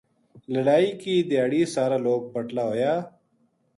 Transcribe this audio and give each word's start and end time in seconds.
لڑائی 0.53 0.89
کی 1.01 1.15
دھیاڑی 1.29 1.61
سارا 1.75 1.97
لوک 2.05 2.21
بٹلا 2.33 2.63
ہویا 2.69 2.93